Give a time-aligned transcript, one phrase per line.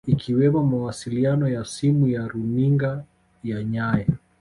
[0.13, 3.03] Ikiwemo mawasiliano ya simu na runinga
[3.43, 4.07] ya nyaya